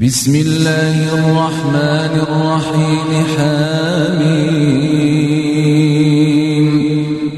بسم 0.00 0.34
الله 0.34 1.14
الرحمن 1.14 2.20
الرحيم 2.28 3.10
حميم 3.36 4.66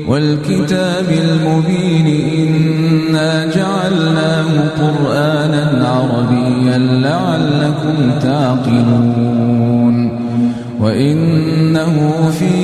والكتاب 0.08 1.08
المبين 1.10 2.06
إنا 2.38 3.46
جعلناه 3.46 4.70
قرآنا 4.80 5.64
عربيا 5.88 6.78
لعلكم 6.78 7.96
تعقلون. 8.22 9.94
وإنه 10.80 11.94
في 12.38 12.54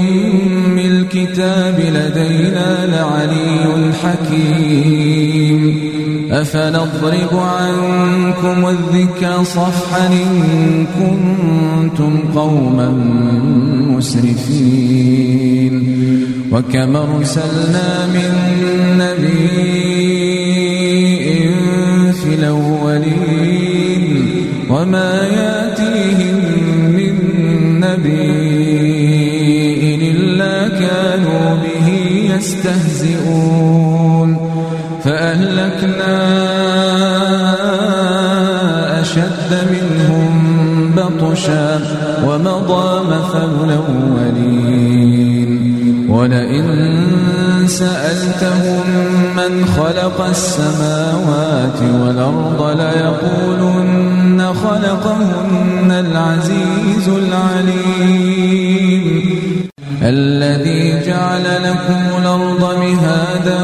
أم 0.00 0.78
الكتاب 0.78 1.80
لدينا 1.80 2.86
لعلي 2.86 3.92
حكيم. 3.92 4.99
أفنضرب 6.30 7.38
عنكم 7.38 8.68
الذكر 8.68 9.44
صفحا 9.44 10.06
إن 10.06 10.86
كنتم 10.86 12.18
قوما 12.34 12.88
مسرفين 13.96 15.74
وكم 16.52 16.96
أرسلنا 16.96 18.06
من 18.06 18.30
نبي 18.98 19.70
في 22.12 22.34
الأولين 22.34 24.26
وما 24.70 25.39
فأهلكنا 35.04 36.14
أشد 39.00 39.50
منهم 39.72 40.32
بطشا 40.96 41.80
ومضى 42.24 43.04
مثل 43.06 43.50
الأولين 43.64 45.50
ولئن 46.10 46.66
سألتهم 47.66 48.84
من 49.36 49.66
خلق 49.66 50.20
السماوات 50.28 51.82
والأرض 51.82 52.60
ليقولن 52.80 54.54
خلقهن 54.54 55.90
العزيز 55.90 57.08
العليم. 57.08 58.50
الذي 60.02 61.06
جعل 61.06 61.44
لكم 61.64 62.02
الأرض 62.22 62.62
مهادا 62.78 63.62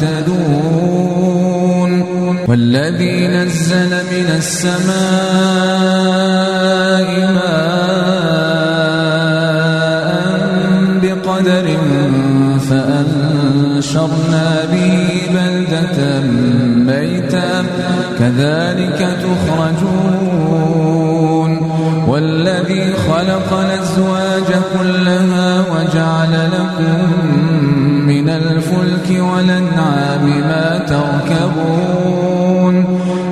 تهتدون 0.00 1.92
والذي 2.48 3.26
نزل 3.28 3.90
من 3.90 4.26
السماء 4.36 4.88
ماء 7.32 7.77
والذي 22.48 22.92
خلق 22.92 23.52
الأزواج 23.52 24.50
كلها 24.78 25.64
وجعل 25.72 26.50
لكم 26.52 26.98
من 28.06 28.28
الفلك 28.28 29.22
والأنعام 29.22 30.24
ما 30.26 30.86
تركبون 30.88 32.74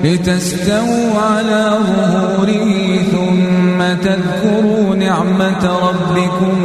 لتستووا 0.04 1.20
على 1.30 1.78
ظهوره 1.86 2.68
ثم 3.12 3.78
تذكروا 4.02 4.94
نعمة 4.94 5.64
ربكم 5.88 6.58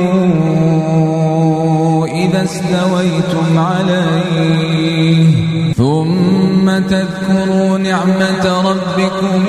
إذا 2.05 2.43
استويتم 2.43 3.57
عليه. 3.57 5.25
ثم 5.73 6.79
تذكروا 6.89 7.77
نعمة 7.77 8.61
ربكم 8.69 9.45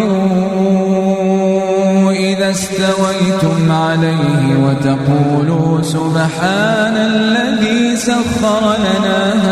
استويتم 2.53 3.73
عليه 3.73 4.47
وتقولوا 4.65 5.83
سبحان 5.83 6.97
الذي 6.97 7.97
سخر 7.97 8.63
لنا 8.87 9.19
هذا 9.45 9.52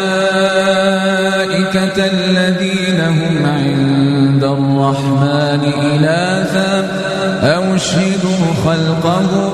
الذين 1.97 3.01
هم 3.01 3.45
عند 3.45 4.43
الرحمن 4.43 5.63
إلاثا 5.93 6.87
أو 7.41 7.75
اشهدوا 7.75 8.45
خلقهم 8.65 9.51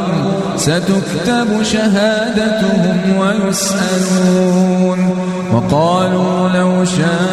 ستكتب 0.57 1.63
شهادتهم 1.63 2.97
ويسألون. 3.17 4.99
وقالوا 5.53 6.49
لو 6.49 6.85
شاء 6.85 7.26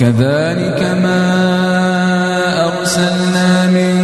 وكذلك 0.00 0.80
ما 1.02 1.24
أرسلنا 2.68 3.66
من 3.66 3.94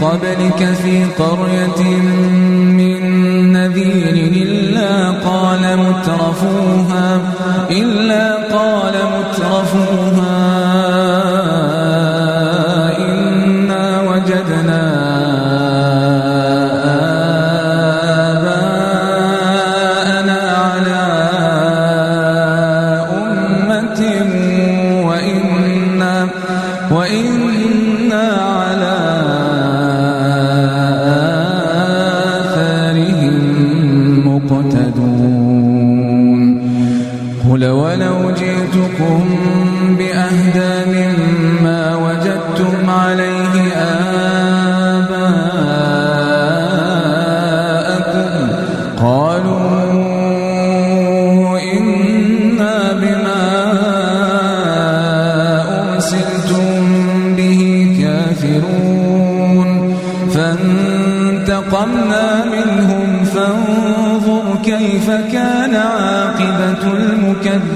قبلك 0.00 0.74
في 0.82 1.04
قرية 1.18 1.82
من 2.78 3.02
نذير 3.52 4.14
إلا 4.42 5.10
قال 5.10 5.78
مترفوها 5.78 7.20
إلا 7.70 8.34
قال 8.34 8.94
مترفوها. 9.18 10.09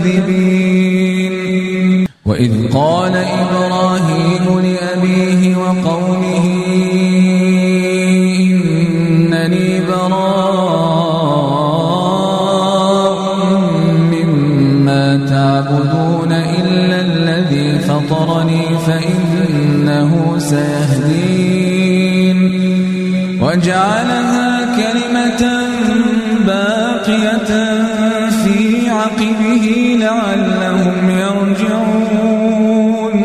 المكذبين 0.04 1.34
وإذ 2.24 2.72
قال 2.72 3.16
إبراهيم 3.16 4.60
لأبيه 4.60 5.56
وقومه 5.56 6.44
إنني 8.40 9.80
براء 9.80 10.34
مما 14.12 15.26
تعبدون 15.30 16.32
إلا 16.32 17.00
الذي 17.00 17.78
فطرني 17.78 18.78
فإنه 18.86 20.38
سيهدين. 20.38 21.74
وجعلها 23.42 24.76
كلمة 24.76 25.42
باقية 26.46 27.50
عقبه 29.04 29.96
لعلهم 30.00 31.10
يرجعون. 31.10 33.16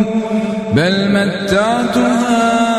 بل 0.75 1.11
متعت 1.11 1.97
هؤلاء 1.97 2.78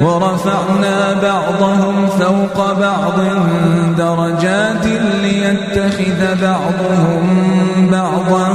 ورفعنا 0.00 1.14
بعضهم 1.22 2.06
فوق 2.06 2.72
بعض 2.80 3.18
درجات 3.98 4.86
ليتخذ 5.22 6.20
بعضهم 6.42 7.24
بعضا 7.92 8.48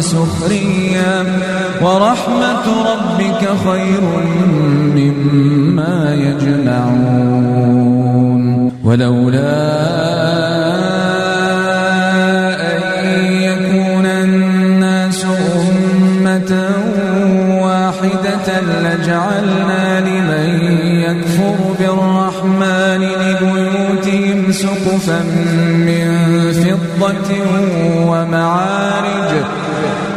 سخريا. 0.00 1.24
ورحمة 1.82 2.66
ربك 2.92 3.42
خير 3.64 4.02
مما 4.96 6.14
يجمعون. 6.14 7.48
ولولا 8.84 9.88
لجعلنا 18.88 19.87
سقفا 24.52 25.20
من 25.88 26.06
فضة 26.52 27.30
ومعارج 28.06 29.32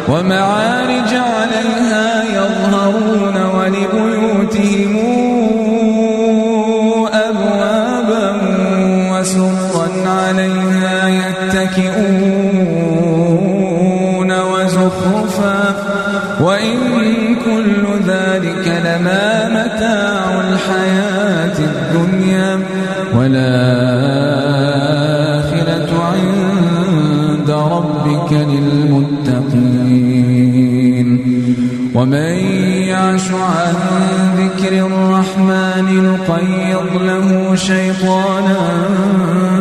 ومعارج 0.09 1.11
عليها 1.13 2.23
يظهرون 2.37 3.37
ولبيوتهم 3.55 4.93
أبوابا 7.13 8.27
وسرا 9.11 9.87
عليها 10.07 11.09
يتكئون. 11.09 12.20
شيطانا 37.55 38.69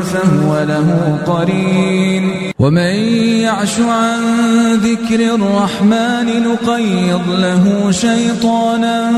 فهو 0.03 0.65
له 0.69 1.19
قرين. 1.27 2.31
ومن 2.59 2.95
يعش 3.41 3.81
عن 3.81 4.21
ذكر 4.75 5.35
الرحمن 5.35 6.43
نقيض 6.43 7.29
له 7.29 7.91
شيطانا 7.91 9.13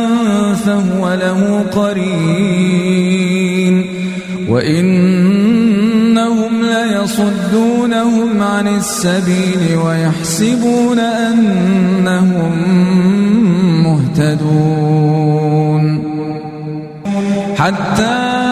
فهو 0.55 1.15
له 1.15 1.65
قرين. 1.75 3.23
وإنهم 4.49 6.63
ليصدونهم 6.63 8.43
عن 8.43 8.69
السبيل 8.69 9.77
ويحسبون 9.87 10.99
أنهم 10.99 12.53
مهتدون. 13.83 16.03
حتى 17.57 18.52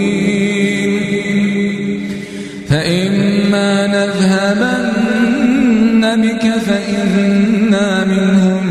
فإنا 6.67 8.05
منهم 8.05 8.63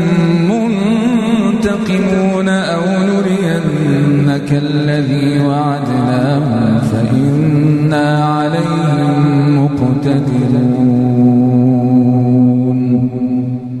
منتقمون 0.51 2.49
أو 2.49 2.83
نرينك 3.11 4.49
الذي 4.51 5.39
وعدناهم 5.39 6.79
فإنا 6.91 8.07
عليهم 8.25 9.63
مقتدرون. 9.63 11.01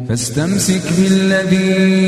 فاستمسك 0.09 0.85
بالذي 0.97 2.00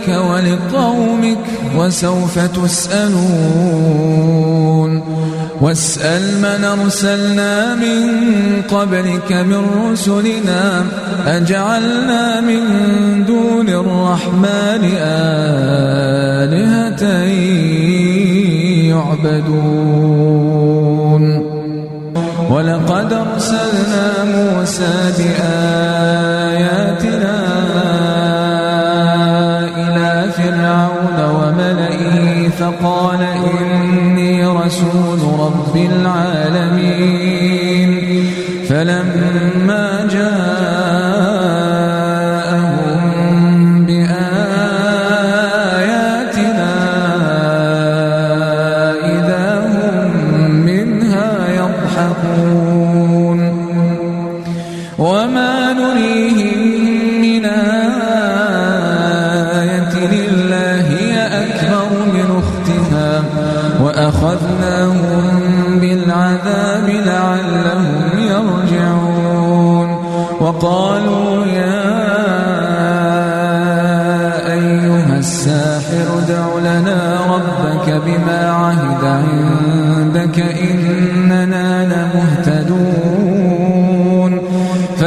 لك 0.00 0.08
ولقومك 0.08 1.38
وسوف 1.76 2.38
تسألون. 2.38 3.80
واسأل 5.60 6.40
من 6.40 6.64
أرسلنا 6.64 7.74
من 7.74 8.22
قبلك 8.62 9.32
من 9.32 9.90
رسلنا 9.92 10.84
أجعلنا 11.26 12.40
من 12.40 12.60
دون 13.26 13.68
الرحمن 13.68 14.84
آلهة 16.40 17.02
يعبدون. 18.88 20.30
ولقد 22.50 23.12
أرسلنا 23.12 24.24
موسى 24.24 25.12
بآياتنا 25.18 26.60
فرعون 30.50 31.18
وملئه 31.36 32.48
فقال 32.48 33.22
إني 33.60 34.46
رسول 34.46 35.20
رب 35.40 35.76
العالمين. 35.76 37.10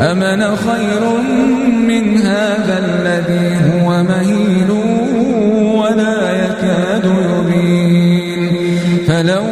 أمن 0.00 0.56
خير 0.56 1.02
من 1.88 2.16
هذا 2.18 2.78
الذي 2.78 3.56
هو 3.70 4.02
مهين 4.02 4.70
ولا 5.74 6.30
يكاد 6.44 7.04
يبين 7.04 8.48
فلولا 9.08 9.47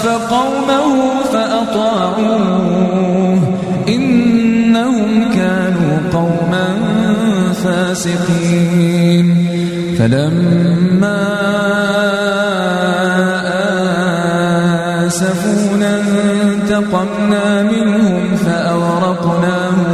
فاستخف 0.00 0.32
قومه 0.32 1.24
فأطاعوه. 1.32 2.78
إنهم 3.88 5.30
كانوا 5.34 5.98
قوما 6.12 6.66
فاسقين. 7.64 9.46
فلما 9.98 11.26
آسفونا 15.06 16.00
انتقمنا 16.00 17.62
منهم 17.62 18.36
فأغرقناهم 18.36 19.90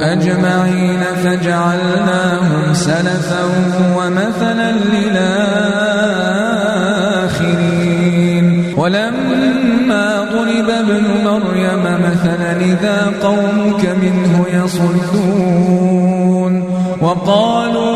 أجمعين 0.00 1.02
فجعلناهم 1.24 2.74
سلفا 2.74 3.44
يصدون 14.74 16.64
وقالوا 17.00 17.94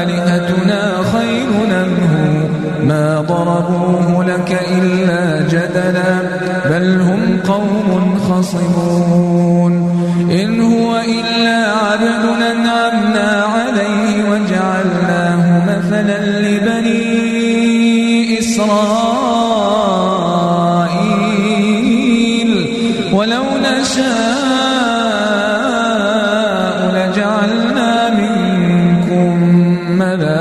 آلهتنا 0.00 0.82
خير 1.12 1.50
منه 1.70 2.14
ما 2.84 3.20
ضربوه 3.20 4.24
لك 4.24 4.60
إلا 4.78 5.40
جدلا 5.48 6.14
بل 6.70 7.00
هم 7.00 7.40
قوم 7.48 8.18
خصمون 8.18 9.72
إن 10.30 10.60
هو 10.60 10.96
إلا 10.96 11.58
عبد 11.72 12.24
أنعمنا 12.52 13.44
عليه 13.44 14.30
وجعلناه 14.30 15.44
مثلا 15.66 16.18
لبني 16.40 17.09
نشاء 23.90 24.10
لجعلنا 26.94 27.92
منكم 28.10 29.34
ملائكة 29.98 30.34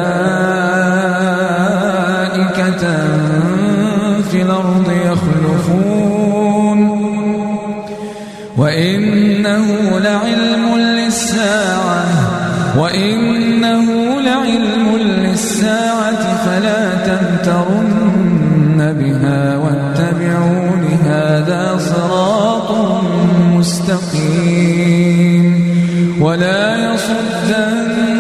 في 4.32 4.42
الأرض 4.42 4.88
يخلفون. 5.06 6.80
وإنه 8.58 9.66
لعلم 10.00 10.78
للساعة 10.78 12.06
وإنه 12.78 13.86
لعلم 14.22 14.98
للساعة 14.98 16.24
فلا 16.46 16.82
تمترن 17.06 18.80
بها 19.00 19.58
واتبعون 19.58 19.89
مستقيم 23.90 25.46
ولا 26.22 26.94
يصدنكم 26.94 28.14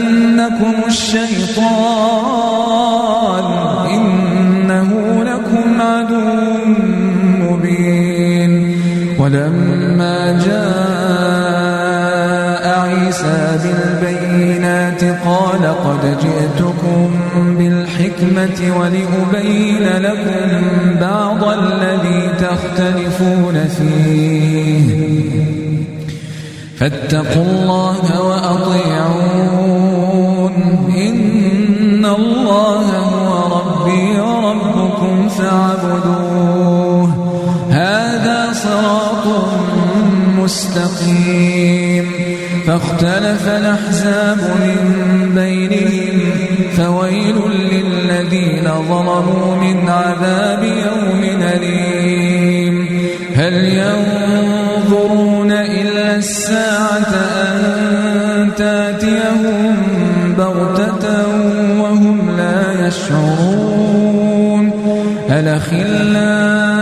الشيطان 0.87 1.89
إنه 3.93 4.89
لكم 5.23 5.81
عدو 5.81 6.25
مبين 7.39 8.51
ولما 9.19 10.39
جاء 10.45 10.69
عيسى 12.79 13.59
بالبينات 13.63 15.03
قال 15.03 15.63
قد 15.85 16.17
جئتكم 16.21 17.09
بالحكمة 18.19 18.79
ولأبين 18.79 19.83
لكم 19.83 20.49
بعض 21.01 21.43
الذي 21.43 22.29
تختلفون 22.39 23.67
فيه. 23.67 24.87
فاتقوا 26.79 27.43
الله 27.43 28.21
وأطيعون. 28.21 29.69
إن 30.97 32.05
الله 32.05 32.97
هو 32.97 33.59
ربي 33.59 34.19
وربكم 34.19 35.29
فاعبدوه. 35.29 37.09
هذا 37.71 38.53
صراط 38.53 39.27
مستقيم. 40.39 42.11
فاختلف 42.67 43.47
الأحزاب 43.47 44.37
من 44.37 44.77
بينهم 45.35 46.19
فويل 46.77 47.28
ظلموا 49.19 49.55
من 49.55 49.89
عذاب 49.89 50.63
يوم 50.63 51.23
أليم. 51.41 52.89
هل 53.35 53.53
ينظرون 53.53 55.51
إلا 55.51 56.15
الساعة 56.15 57.13
أن 57.47 58.49
تأتيهم 58.57 59.75
بغتة 60.37 61.27
وهم 61.79 62.37
لا 62.37 62.87
يشعرون؟ 62.87 64.71
الأخلاء 65.29 66.78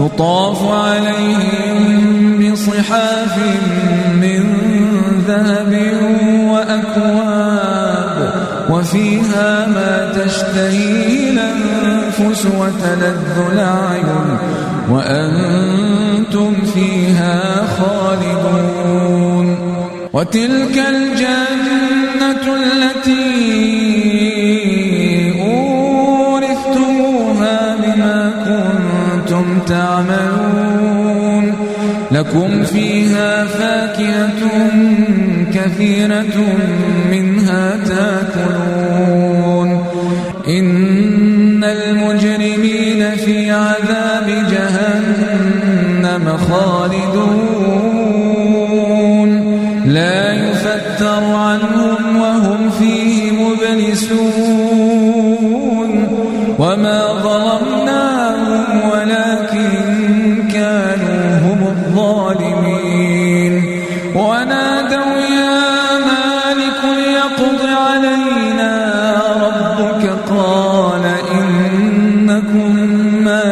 يطاف 0.00 0.72
عليهم 0.72 2.52
بصحاف 2.52 3.38
من 4.14 4.44
ذهب 5.28 5.72
وأكواب 6.50 8.32
وفيها 8.70 9.66
ما 9.66 10.12
تشتهي 10.24 11.30
الأنفس 11.30 12.46
وتلذ 12.46 13.52
الأعين 13.52 14.38
وأنتم 14.90 16.52
فيها 16.74 17.40
خالدون 17.78 19.56
وتلك 20.12 20.76
الجنة 20.88 22.46
التي 22.56 22.99
تعملون 30.08 31.54
لكم 32.10 32.62
فيها 32.64 33.44
فاكهة 33.44 34.70
كثيرة 35.54 36.36
منها 37.10 37.76
تأكلون. 37.76 39.09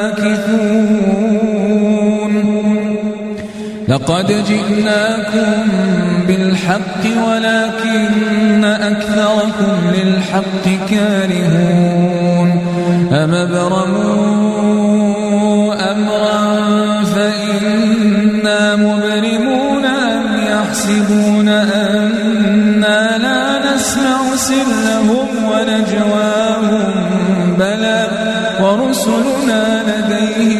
ماكثون 0.08 1.68
لقد 3.88 4.26
جئناكم 4.48 5.68
بالحق 6.26 7.02
ولكن 7.28 8.64
أكثركم 8.64 9.76
للحق 9.94 10.64
كارهون. 10.90 12.48
أم 13.12 13.34
ابرموا 13.34 14.44
أمرا 15.92 16.38
فإنا 17.04 18.76
مبرمون 18.76 19.84
أم 19.84 20.24
يحسبون 20.52 21.48
أنا 21.48 23.18
لا 23.18 23.74
نسمع 23.74 24.36
سرهم 24.36 25.28
ونجواهم. 25.50 27.08
بلى 27.58 28.00
ورسلنا 28.62 29.67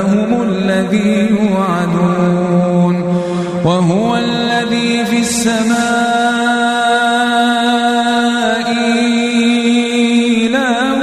يومهم 0.00 0.42
الذي 0.42 1.28
يوعدون 1.30 2.96
وهو 3.64 4.16
الذي 4.16 5.04
في 5.04 5.18
السماء 5.18 5.80
إله 10.46 11.00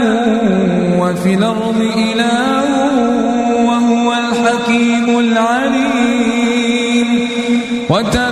وفي 0.99 1.33
الأرض 1.33 1.81
إله 1.97 2.65
وهو 3.67 4.13
الحكيم 4.13 5.19
العليم. 5.19 7.07
وتبارك 7.89 8.26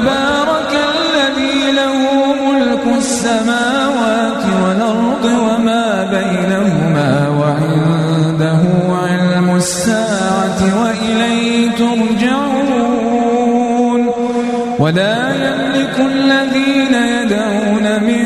الذين 16.00 16.94
يدعون 16.94 17.86
من 18.04 18.24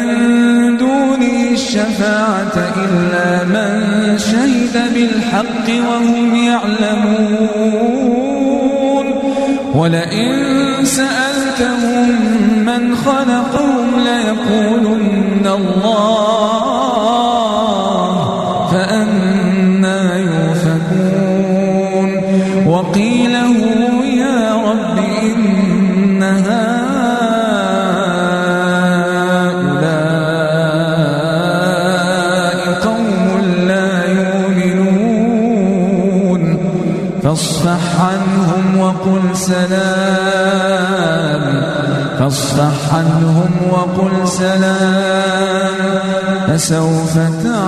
دونه 0.77 1.37
الشفاعة 1.51 2.55
إلا 2.85 3.29
من 3.43 3.69
شهد 4.17 4.75
بالحق 4.93 5.67
وهم 5.89 6.35
يعلمون. 6.35 7.49
ولئن 9.75 10.29
سألتهم 10.83 12.07
من 12.65 12.95
خلقهم 12.95 13.87
ليقولن 13.99 15.45
الله 15.45 16.18
سلام. 44.25 45.79
فسوف 46.47 47.13
تعلم 47.13 47.58